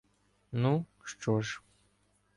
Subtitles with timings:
[0.51, 1.61] Ну, що ж.